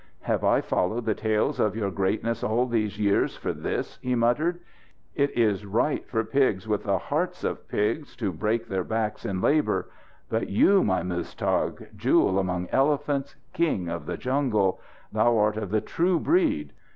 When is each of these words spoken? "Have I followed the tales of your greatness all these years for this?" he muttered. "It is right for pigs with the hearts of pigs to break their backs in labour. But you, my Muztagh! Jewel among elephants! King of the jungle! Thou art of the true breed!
"Have 0.21 0.43
I 0.43 0.61
followed 0.61 1.05
the 1.05 1.13
tales 1.13 1.59
of 1.59 1.75
your 1.75 1.91
greatness 1.91 2.43
all 2.43 2.65
these 2.65 2.97
years 2.97 3.37
for 3.37 3.53
this?" 3.53 3.99
he 4.01 4.15
muttered. 4.15 4.59
"It 5.13 5.29
is 5.37 5.63
right 5.63 6.03
for 6.09 6.23
pigs 6.23 6.67
with 6.67 6.85
the 6.85 6.97
hearts 6.97 7.43
of 7.43 7.67
pigs 7.67 8.15
to 8.15 8.33
break 8.33 8.67
their 8.67 8.83
backs 8.83 9.25
in 9.27 9.41
labour. 9.41 9.91
But 10.27 10.49
you, 10.49 10.83
my 10.83 11.03
Muztagh! 11.03 11.95
Jewel 11.95 12.39
among 12.39 12.67
elephants! 12.69 13.35
King 13.53 13.89
of 13.89 14.07
the 14.07 14.17
jungle! 14.17 14.81
Thou 15.13 15.37
art 15.37 15.55
of 15.57 15.69
the 15.69 15.81
true 15.81 16.19
breed! 16.19 16.73